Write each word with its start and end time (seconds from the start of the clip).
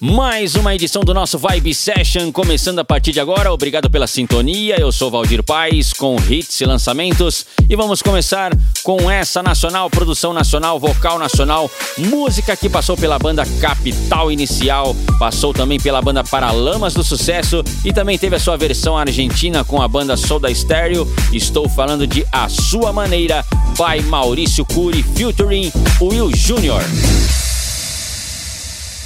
Mais 0.00 0.54
uma 0.54 0.72
edição 0.76 1.02
do 1.02 1.12
nosso 1.12 1.36
Vibe 1.38 1.74
Session 1.74 2.30
começando 2.30 2.78
a 2.78 2.84
partir 2.84 3.10
de 3.10 3.18
agora. 3.18 3.52
Obrigado 3.52 3.90
pela 3.90 4.06
sintonia. 4.06 4.76
Eu 4.78 4.92
sou 4.92 5.10
Valdir 5.10 5.42
Paz 5.42 5.92
com 5.92 6.14
hits 6.30 6.60
e 6.60 6.64
lançamentos 6.64 7.44
e 7.68 7.74
vamos 7.74 8.00
começar 8.00 8.52
com 8.84 9.10
essa 9.10 9.42
nacional, 9.42 9.90
produção 9.90 10.32
nacional, 10.32 10.78
vocal 10.78 11.18
nacional, 11.18 11.68
música 11.96 12.56
que 12.56 12.68
passou 12.68 12.96
pela 12.96 13.18
banda 13.18 13.44
Capital 13.60 14.30
Inicial, 14.30 14.94
passou 15.18 15.52
também 15.52 15.80
pela 15.80 16.00
banda 16.00 16.22
Paralamas 16.22 16.94
do 16.94 17.02
Sucesso 17.02 17.64
e 17.84 17.92
também 17.92 18.16
teve 18.16 18.36
a 18.36 18.40
sua 18.40 18.56
versão 18.56 18.96
argentina 18.96 19.64
com 19.64 19.82
a 19.82 19.88
banda 19.88 20.16
Soda 20.16 20.48
Stereo. 20.54 21.12
Estou 21.32 21.68
falando 21.68 22.06
de 22.06 22.24
A 22.30 22.48
Sua 22.48 22.92
Maneira 22.92 23.44
by 23.76 24.00
Maurício 24.04 24.64
Cury 24.64 25.02
featuring 25.02 25.72
Will 26.00 26.30
Jr. 26.30 27.47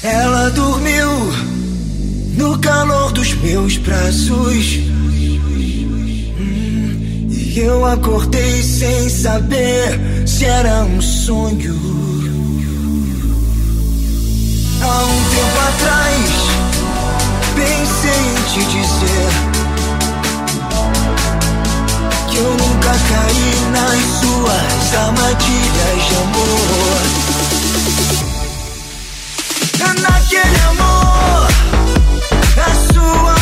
Ela 0.02 0.50
dormiu 0.50 1.32
no 2.36 2.58
calor 2.58 3.12
dos 3.12 3.34
meus 3.34 3.76
braços. 3.76 4.80
Hum, 6.40 7.28
e 7.30 7.60
eu 7.60 7.86
acordei 7.86 8.64
sem 8.64 9.08
saber 9.08 10.26
se 10.26 10.44
era 10.44 10.82
um 10.82 11.00
sonho. 11.00 11.80
Há 14.82 15.04
um 15.04 15.22
tempo 15.30 15.60
atrás, 15.68 16.30
pensei 17.54 18.22
em 18.26 18.42
te 18.50 18.64
dizer 18.72 19.30
que 22.28 22.38
eu 22.38 22.50
nunca 22.50 22.90
caí 23.08 23.54
nas 23.70 24.02
suas 24.18 24.94
armadilhas 24.96 26.08
de 26.08 26.14
amor 26.16 27.31
naquele 30.00 30.60
amor, 30.70 31.48
a 32.56 32.92
sua 32.92 33.41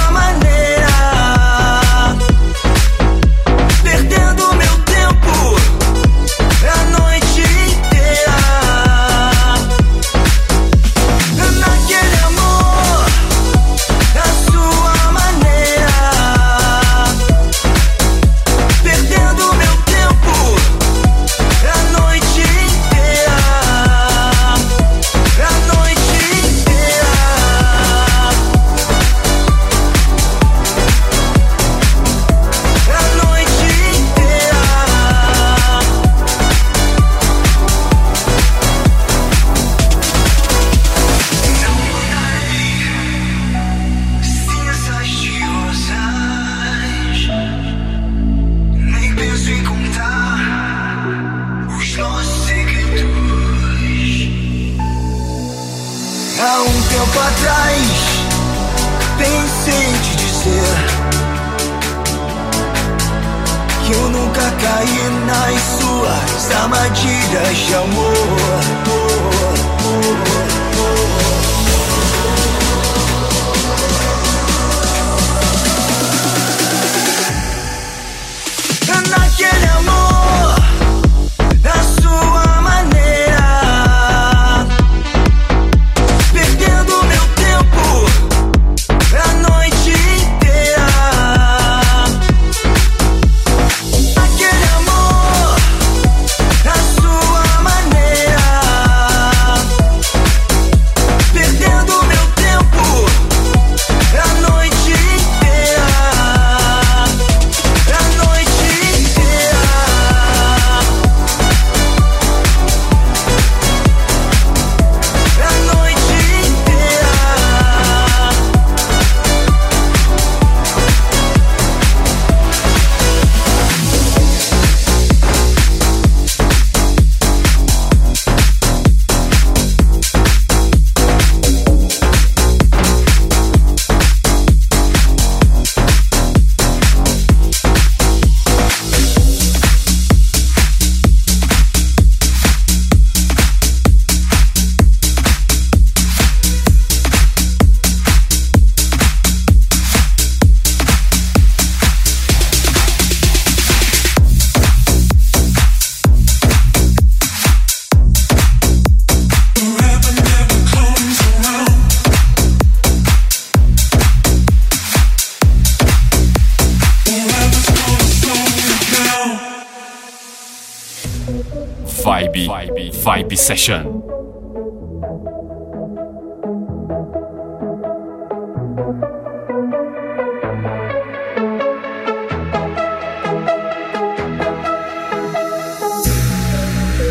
Vibe 173.40 173.46
Session. 173.46 173.86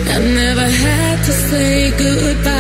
I 0.08 0.20
never 0.42 0.68
had 0.84 1.18
to 1.26 1.32
say 1.32 1.92
goodbye. 1.98 2.60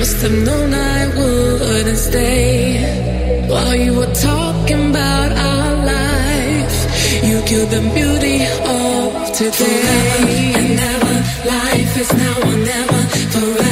Must 0.00 0.22
have 0.22 0.46
known 0.46 0.72
I 0.72 1.06
wouldn't 1.08 1.98
stay. 1.98 3.46
While 3.50 3.74
you 3.74 3.94
were 3.94 4.14
talking 4.14 4.90
about 4.90 5.32
our 5.32 5.74
life, 5.94 6.76
you 7.22 7.42
killed 7.42 7.70
the 7.70 7.82
beauty 7.94 8.38
of 8.78 9.36
today. 9.36 10.52
and 10.58 10.76
never, 10.76 11.14
life 11.52 11.79
now 12.14 12.34
or 12.40 12.56
never. 12.56 13.00
Forever 13.30 13.69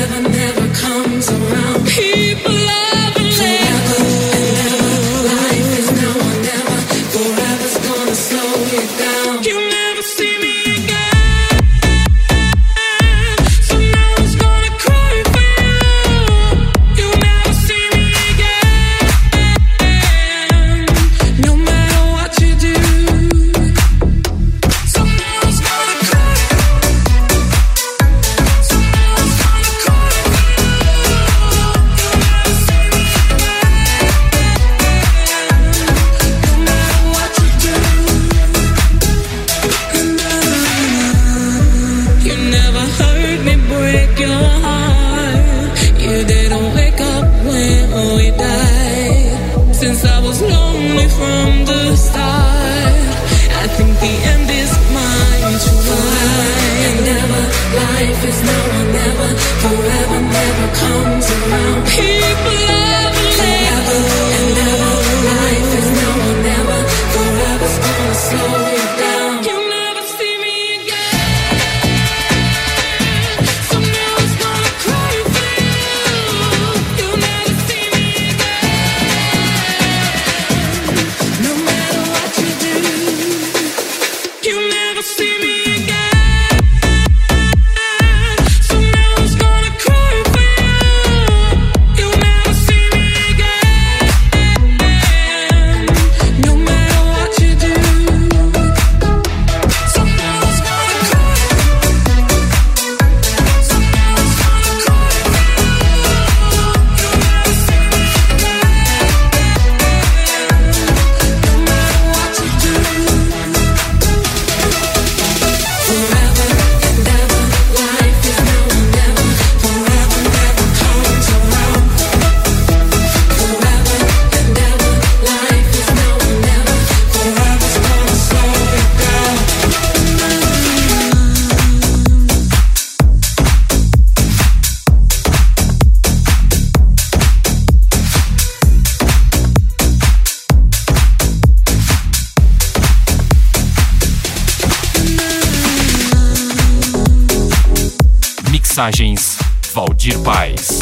Mensagens 148.79 149.37
Valdir 149.75 150.21
Paz. 150.21 150.79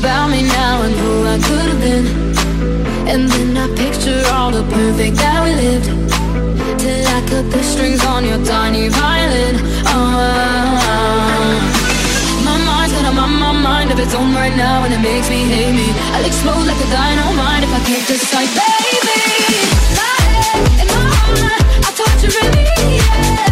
About 0.00 0.30
me 0.30 0.42
now 0.42 0.82
and 0.82 0.94
who 0.94 1.24
I 1.24 1.38
could 1.38 1.68
have 1.70 1.80
been. 1.80 2.06
And 3.08 3.28
then 3.28 3.56
I 3.56 3.68
picture 3.74 4.22
all 4.32 4.50
the 4.50 4.62
perfect 4.64 5.16
that 5.16 5.44
we 5.44 5.54
lived. 5.54 5.86
Till 6.78 7.06
I 7.06 7.20
cut 7.28 7.50
the 7.50 7.62
strings 7.62 8.04
on 8.04 8.24
your 8.24 8.42
tiny 8.44 8.88
violin. 8.88 9.56
Oh, 9.86 10.67
of 13.98 14.06
its 14.06 14.14
own 14.14 14.32
right 14.34 14.54
now 14.56 14.84
and 14.84 14.92
it 14.94 15.00
makes 15.00 15.28
me 15.28 15.44
hate 15.44 15.72
me. 15.72 15.90
I'll 16.14 16.24
explode 16.24 16.66
like 16.66 16.78
a 16.78 16.90
dynamite 16.90 17.64
if 17.64 17.72
I 17.72 17.80
can't 17.84 18.06
decide. 18.06 18.48
Baby, 18.54 19.20
my 19.98 20.16
head 20.34 20.80
and 20.80 20.88
my 20.88 21.10
heart 21.26 21.62
I 21.84 21.90
torture 21.96 22.30
me, 22.54 22.96
yeah 22.96 23.47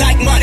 like 0.00 0.18
my 0.18 0.39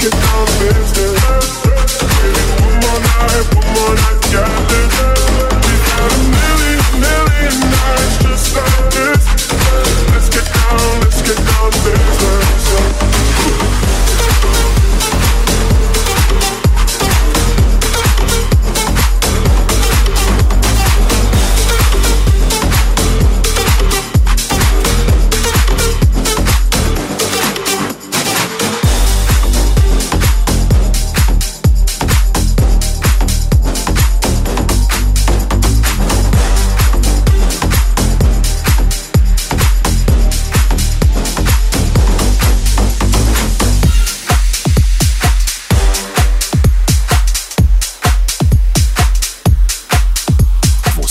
get 0.00 0.12
down, 0.12 0.46
baby. 0.58 0.82
Baby, 2.22 2.42
one 2.64 2.78
more 2.82 3.00
night, 3.04 3.46
one 3.54 3.68
more 3.74 3.94
night, 3.94 4.32
yeah, 4.32 4.48
baby. 4.68 5.33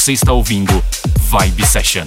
Você 0.03 0.11
está 0.11 0.33
ouvindo 0.33 0.83
Vibe 1.31 1.65
Session. 1.65 2.05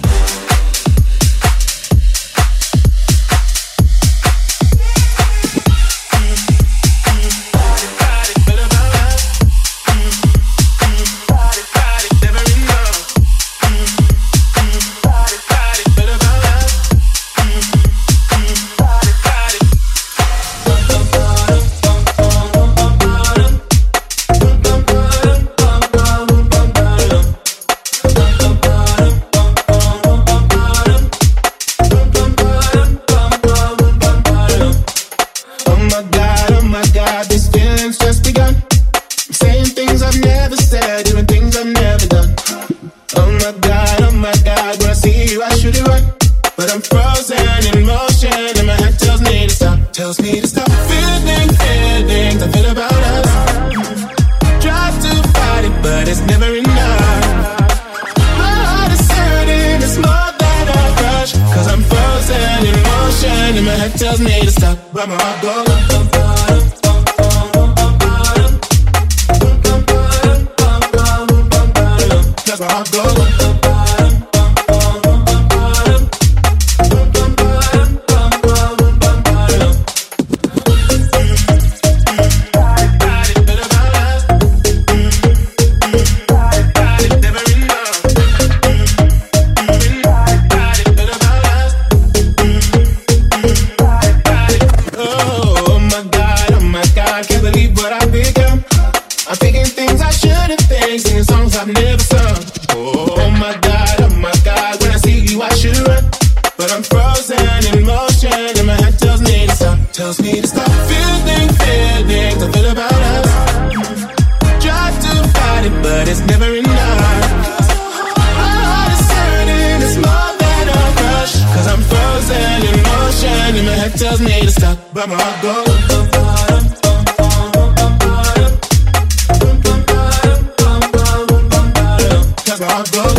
I 132.77 132.83
go. 132.91 133.16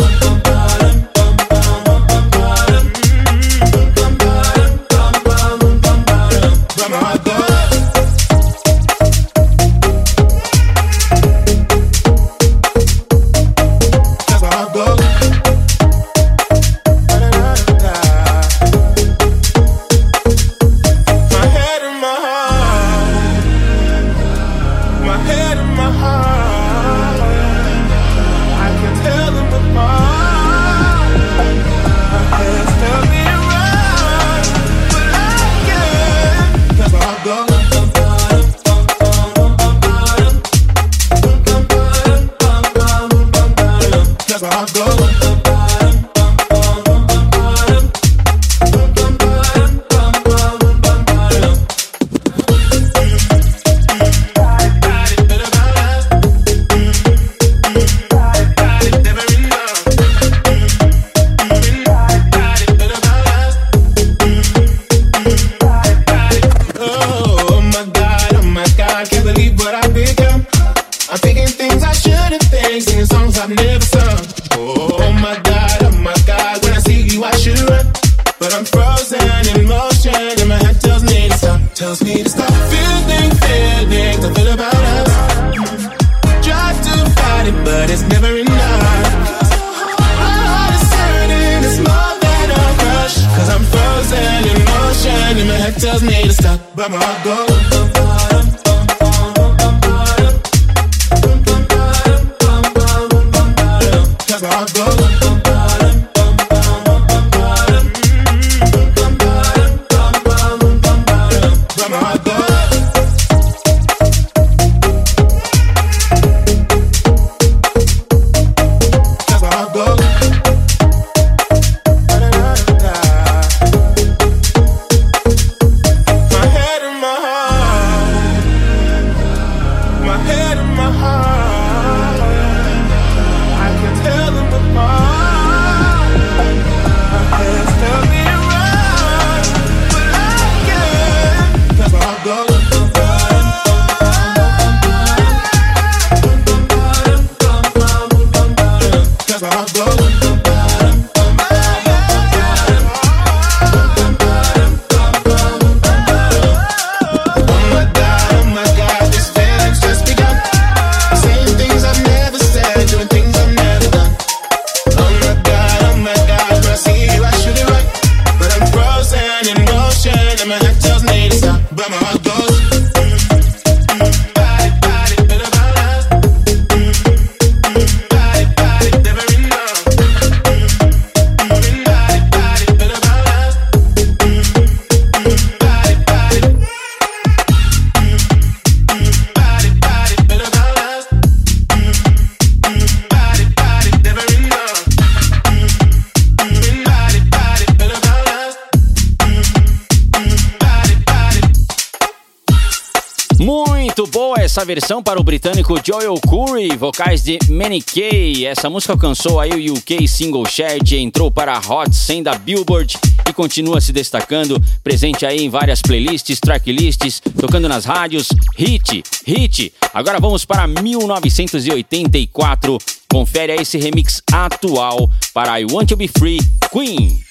versão 204.79 205.03
para 205.03 205.19
o 205.19 205.23
britânico 205.23 205.75
Joel 205.85 206.13
Curry, 206.25 206.69
vocais 206.77 207.21
de 207.21 207.37
Manny 207.49 207.81
Kay. 207.81 208.45
Essa 208.45 208.69
música 208.69 208.93
alcançou 208.93 209.37
aí 209.37 209.51
o 209.51 209.73
UK 209.73 210.07
Single 210.07 210.45
Chart, 210.45 210.89
entrou 210.93 211.29
para 211.29 211.53
a 211.53 211.59
Hot 211.59 211.93
100 211.93 212.23
da 212.23 212.35
Billboard 212.35 212.97
e 213.27 213.33
continua 213.33 213.81
se 213.81 213.91
destacando, 213.91 214.57
presente 214.81 215.25
aí 215.25 215.43
em 215.43 215.49
várias 215.49 215.81
playlists, 215.81 216.39
tracklists, 216.39 217.21
tocando 217.37 217.67
nas 217.67 217.83
rádios. 217.83 218.29
Hit, 218.55 219.03
hit. 219.27 219.73
Agora 219.93 220.17
vamos 220.17 220.45
para 220.45 220.65
1984. 220.65 222.77
Confere 223.11 223.51
aí 223.51 223.59
esse 223.59 223.77
remix 223.77 224.23
atual 224.31 225.11
para 225.33 225.59
I 225.59 225.65
Want 225.69 225.89
to 225.89 225.97
Be 225.97 226.07
Free, 226.07 226.39
Queen. 226.71 227.28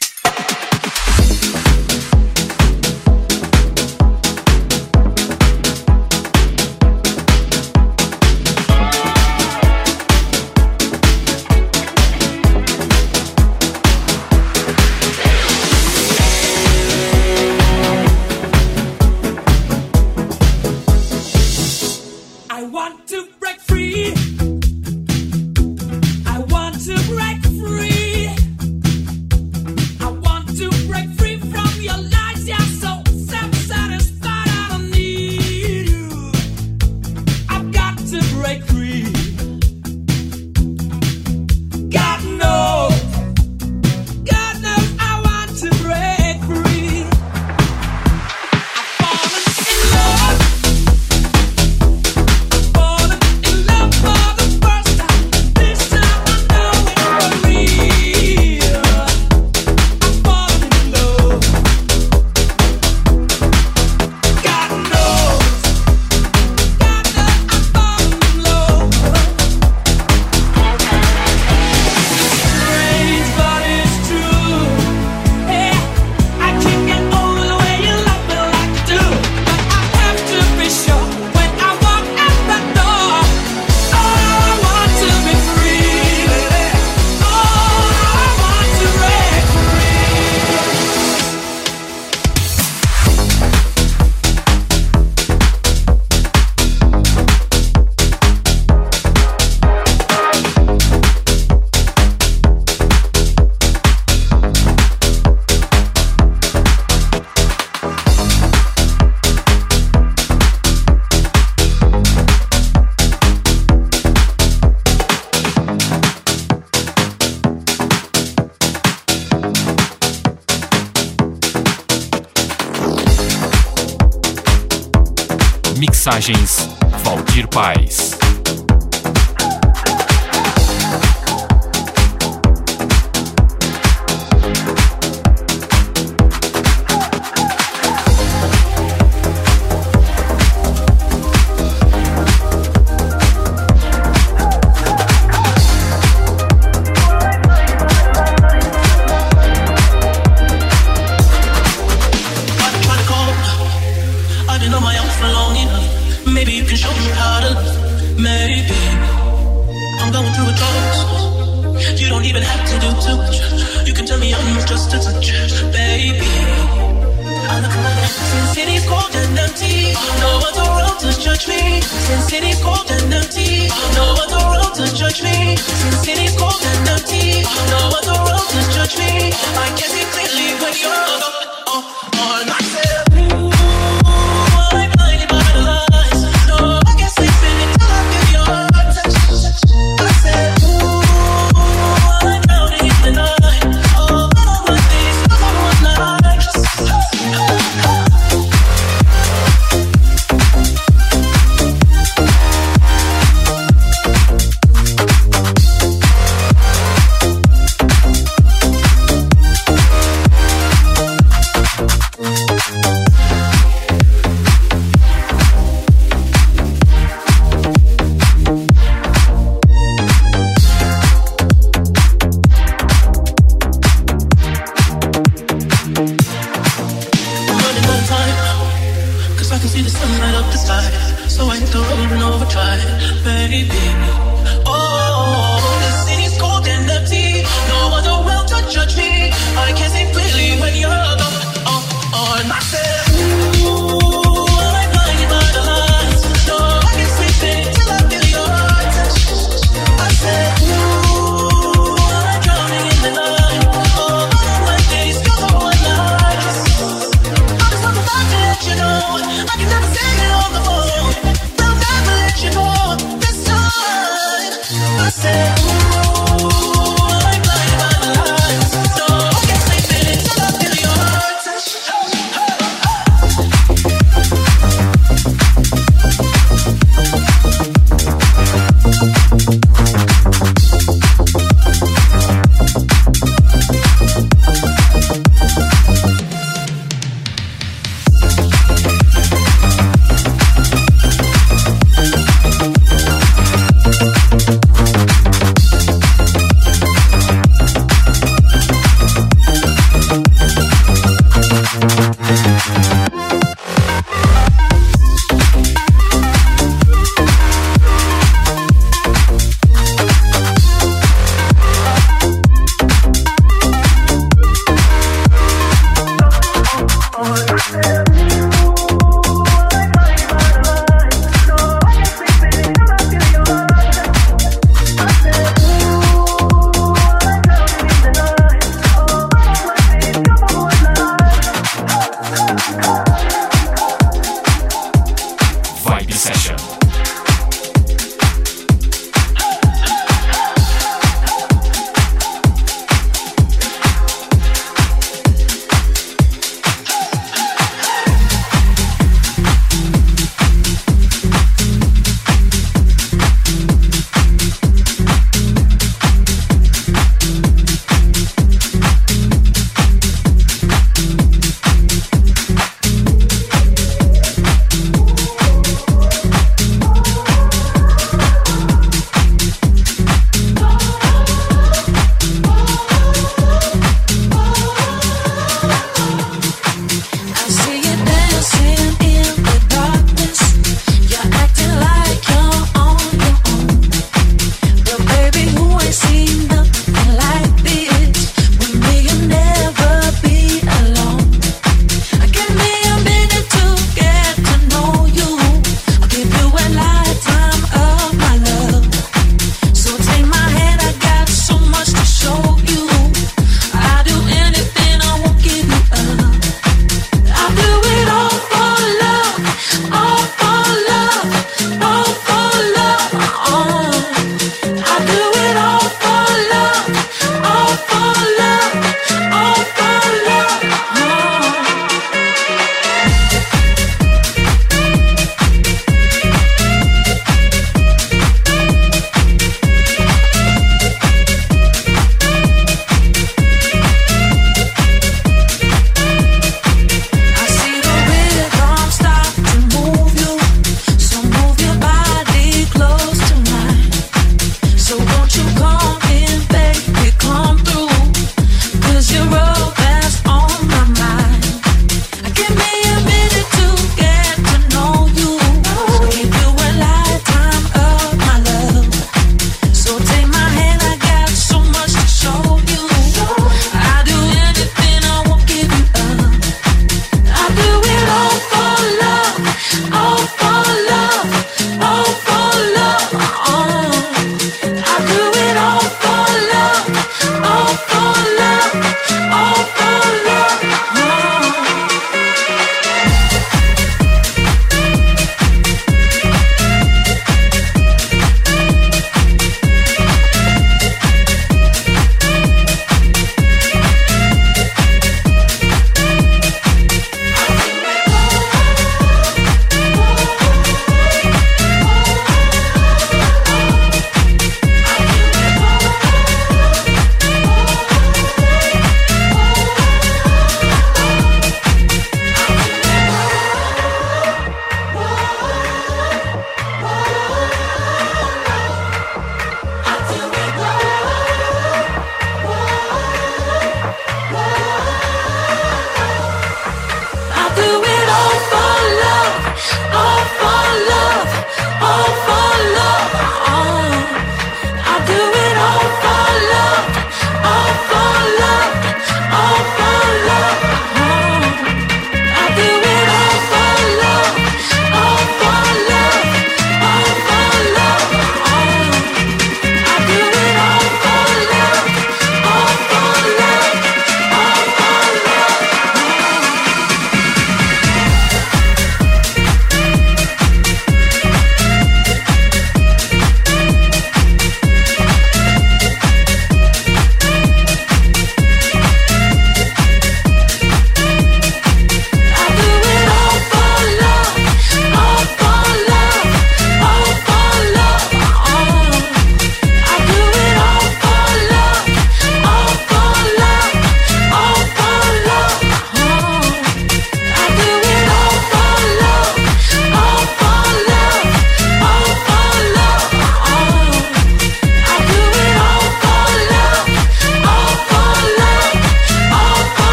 Imagens 126.19 126.69
Valdir 127.05 127.47
Paz. 127.47 128.08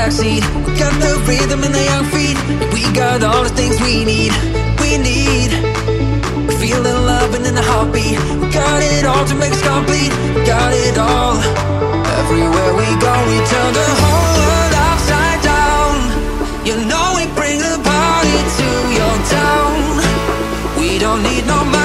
backseat. 0.00 0.42
We 0.64 0.72
got 0.78 0.94
the 1.04 1.12
rhythm 1.28 1.60
and 1.66 1.74
the 1.74 1.84
young 1.92 2.06
feet. 2.14 2.38
We 2.72 2.82
got 2.92 3.22
all 3.22 3.44
the 3.44 3.54
things 3.60 3.76
we 3.80 4.04
need. 4.04 4.32
We 4.80 4.96
need. 4.96 5.50
We 6.48 6.54
feel 6.62 6.82
the 6.82 6.96
love 7.10 7.34
and 7.36 7.44
then 7.44 7.54
the 7.54 7.66
heartbeat. 7.70 8.18
We 8.40 8.46
got 8.48 8.80
it 8.82 9.04
all 9.04 9.24
to 9.30 9.34
make 9.34 9.52
us 9.52 9.62
complete. 9.62 10.12
We 10.34 10.40
got 10.54 10.72
it 10.72 10.96
all. 10.96 11.36
Everywhere 12.20 12.72
we 12.80 12.88
go, 13.04 13.14
we 13.30 13.36
turn 13.52 13.72
the 13.80 13.88
whole 14.00 14.30
world 14.40 14.74
upside 14.88 15.40
down. 15.52 15.94
You 16.68 16.76
know 16.90 17.06
we 17.18 17.24
bring 17.38 17.58
the 17.68 17.76
party 17.92 18.36
to 18.58 18.68
your 18.98 19.16
town. 19.38 19.76
We 20.80 20.98
don't 20.98 21.22
need 21.22 21.46
no. 21.46 21.79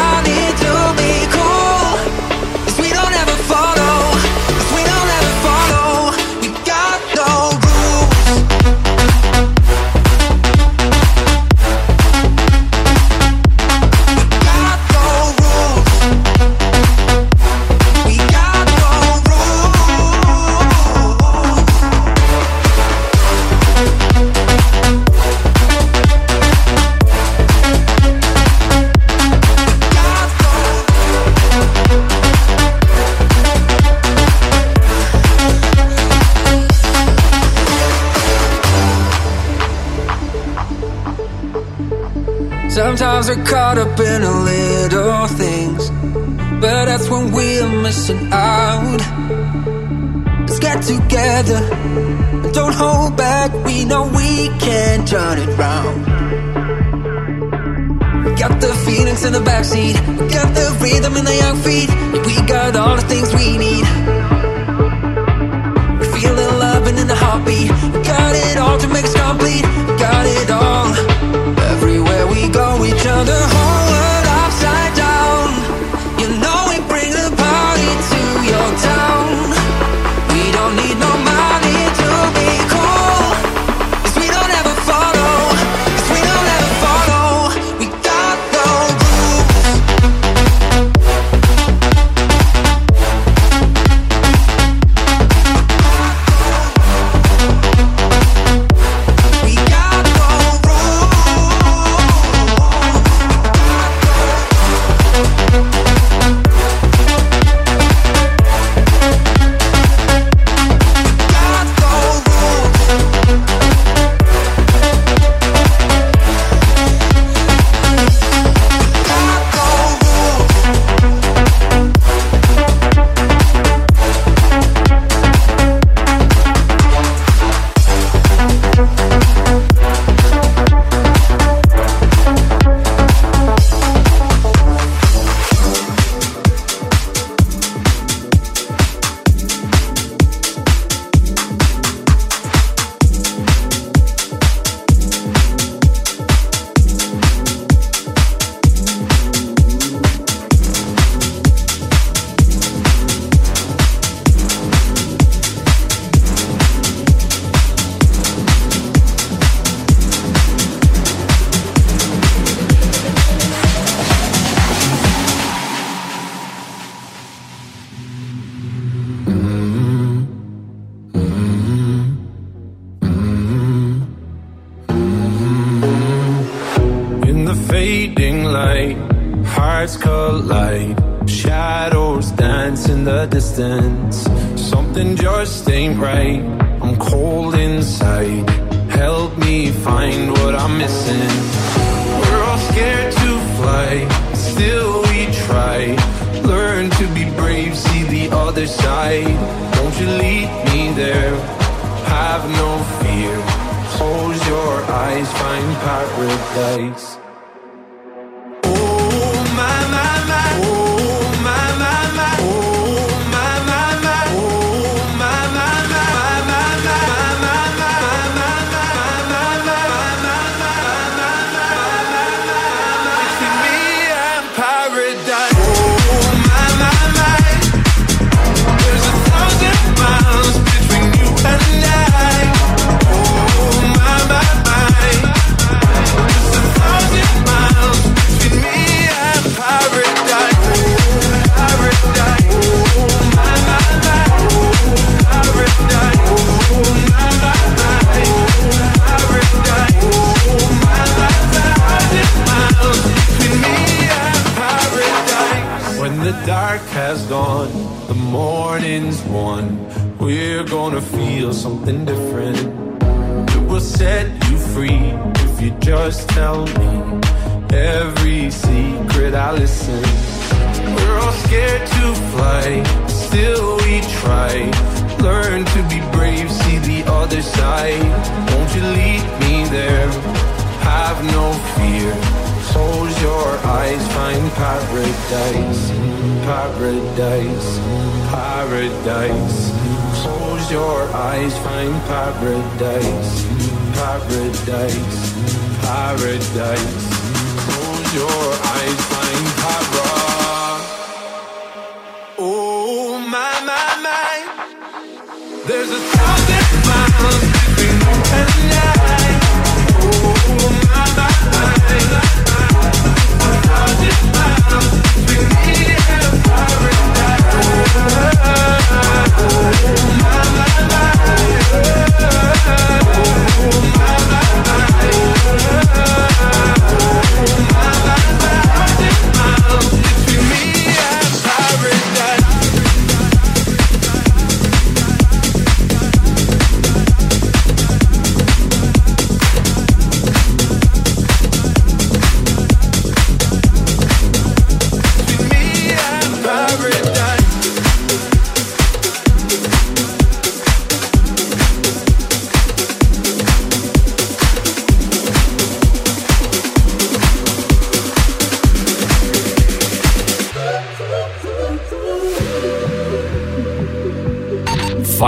Eyes, 291.46 291.58
find 291.60 291.94
paradise, 292.06 293.46
paradise, 293.94 295.34
paradise. 295.82 297.15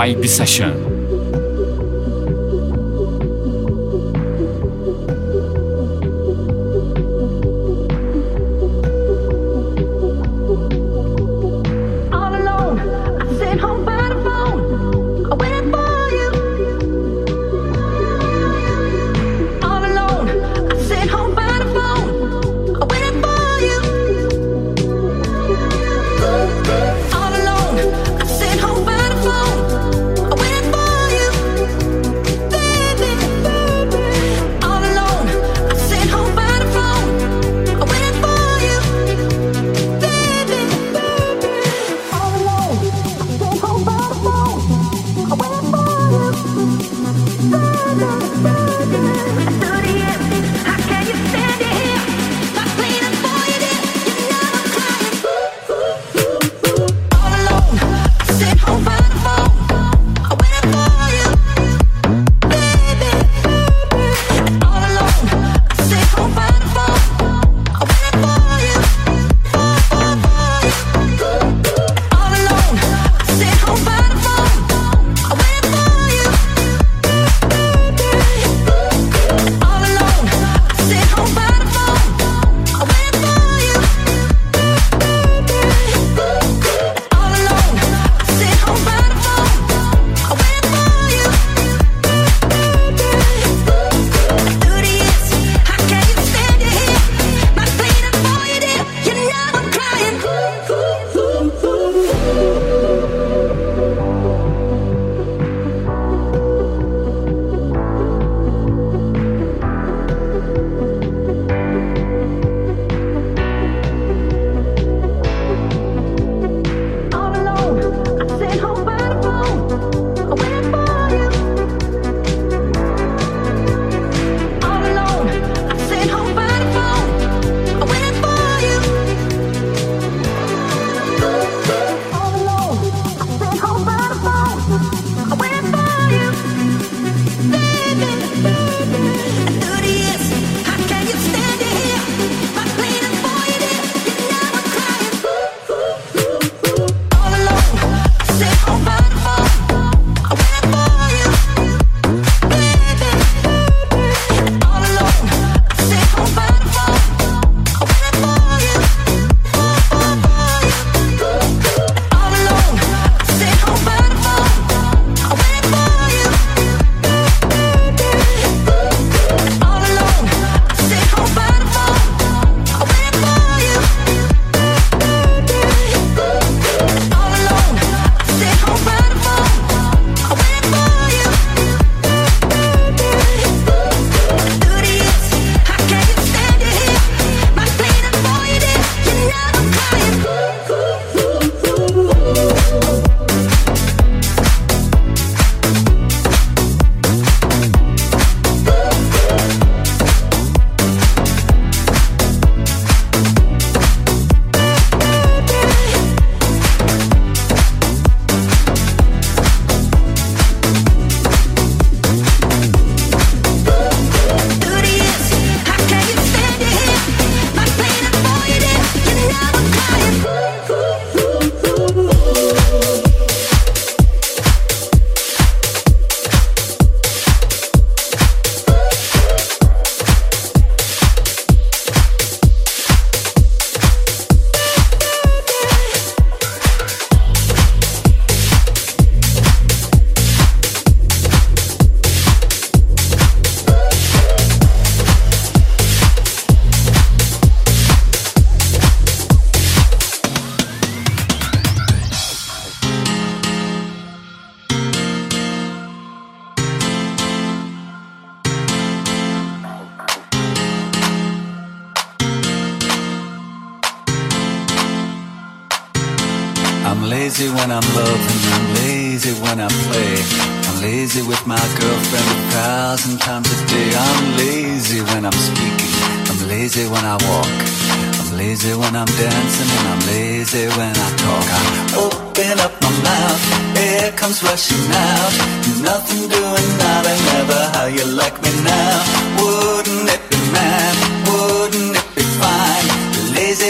Sai 0.08 0.26
session. 0.26 0.87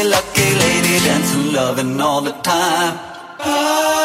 Lucky 0.04 0.54
lady 0.54 0.98
dancing, 1.04 1.52
loving 1.52 2.00
all 2.00 2.20
the 2.20 2.32
time. 2.42 2.98
I'm 3.40 3.97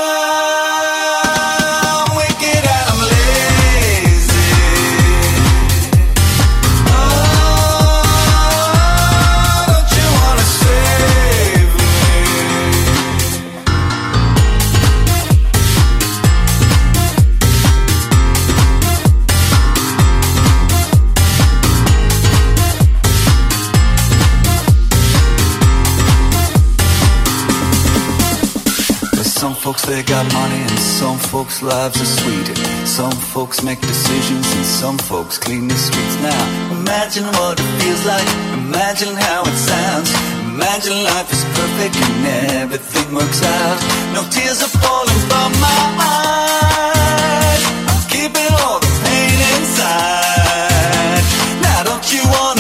they 29.93 30.01
got 30.03 30.25
money 30.33 30.57
and 30.57 30.79
some 30.79 31.19
folks 31.19 31.61
lives 31.61 32.01
are 32.01 32.11
sweet. 32.19 32.47
Some 32.87 33.11
folks 33.11 33.61
make 33.61 33.79
decisions 33.79 34.45
and 34.55 34.65
some 34.65 34.97
folks 34.97 35.37
clean 35.37 35.67
the 35.67 35.75
streets. 35.75 36.15
Now 36.21 36.43
imagine 36.79 37.25
what 37.37 37.59
it 37.59 37.69
feels 37.79 38.03
like. 38.05 38.27
Imagine 38.57 39.13
how 39.13 39.43
it 39.45 39.57
sounds. 39.71 40.09
Imagine 40.49 40.97
life 41.03 41.29
is 41.31 41.43
perfect 41.59 41.95
and 42.05 42.25
everything 42.63 43.13
works 43.13 43.43
out. 43.43 43.77
No 44.15 44.21
tears 44.33 44.63
are 44.65 44.73
falling 44.81 45.21
from 45.29 45.49
my 45.61 45.81
eyes. 46.09 47.63
I'm 47.91 48.03
keeping 48.09 48.51
all 48.65 48.79
the 48.79 48.91
pain 49.05 49.37
inside. 49.53 51.23
Now 51.61 51.79
don't 51.89 52.07
you 52.13 52.23
wanna 52.33 52.52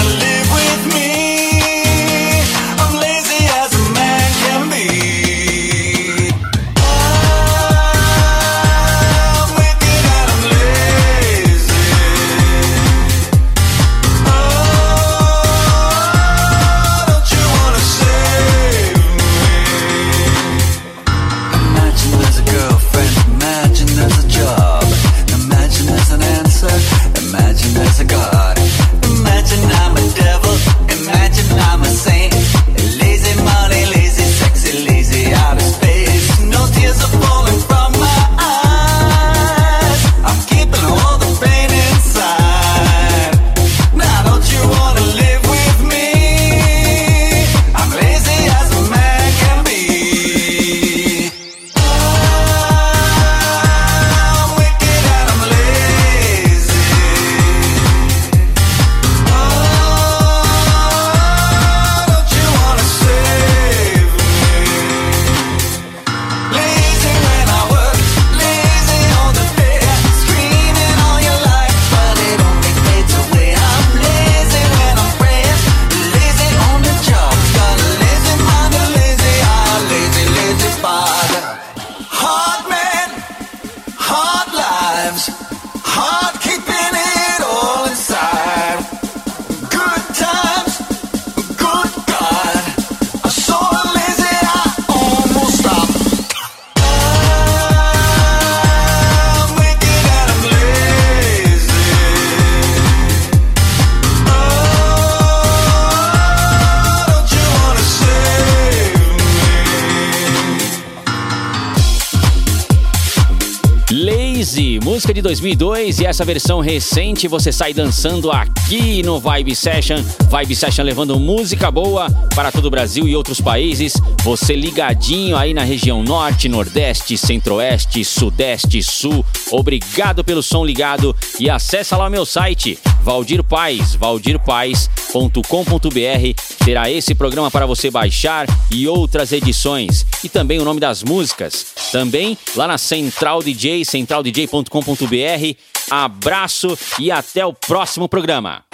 2002 115.33 115.99
e 115.99 116.05
essa 116.05 116.23
versão 116.23 116.59
recente 116.59 117.27
você 117.27 117.51
sai 117.51 117.73
dançando 117.73 118.31
aqui 118.31 119.01
no 119.01 119.19
Vibe 119.19 119.55
Session. 119.55 119.97
Vibe 120.29 120.55
Session 120.55 120.83
levando 120.83 121.19
música 121.19 121.71
boa 121.71 122.07
para 122.35 122.51
todo 122.51 122.65
o 122.65 122.69
Brasil 122.69 123.07
e 123.07 123.15
outros 123.15 123.41
países. 123.41 123.93
Você 124.23 124.55
ligadinho 124.55 125.35
aí 125.35 125.51
na 125.51 125.63
região 125.63 126.03
Norte, 126.03 126.47
Nordeste, 126.47 127.17
Centro-Oeste, 127.17 128.05
Sudeste, 128.05 128.83
Sul. 128.83 129.25
Obrigado 129.49 130.23
pelo 130.23 130.43
som 130.43 130.63
ligado 130.63 131.15
e 131.39 131.49
acessa 131.49 131.97
lá 131.97 132.07
o 132.07 132.11
meu 132.11 132.27
site 132.27 132.77
Valdir 133.01 133.43
Paz, 133.43 133.95
valdirpaes.com.br. 133.95 136.63
Terá 136.63 136.91
esse 136.91 137.15
programa 137.15 137.49
para 137.49 137.65
você 137.65 137.89
baixar 137.89 138.45
e 138.69 138.87
outras 138.87 139.31
edições 139.31 140.05
e 140.23 140.29
também 140.29 140.59
o 140.59 140.63
nome 140.63 140.79
das 140.79 141.01
músicas. 141.01 141.82
Também 141.93 142.35
lá 142.55 142.67
na 142.67 142.79
Central 142.79 143.43
DJ, 143.43 143.85
centraldj.com.br. 143.85 145.57
Abraço 145.91 146.75
e 146.97 147.11
até 147.11 147.45
o 147.45 147.53
próximo 147.53 148.09
programa. 148.09 148.65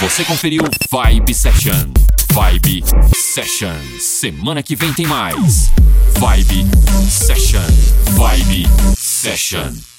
Você 0.00 0.24
conferiu 0.24 0.64
Vibe 0.90 1.32
Session. 1.32 1.92
Vibe 2.32 2.82
Session. 3.14 3.78
Semana 4.00 4.64
que 4.64 4.74
vem 4.74 4.92
tem 4.92 5.06
mais. 5.06 5.70
Vibe 6.18 6.66
Session. 7.08 7.60
Vibe 8.16 8.66
Session. 8.98 9.93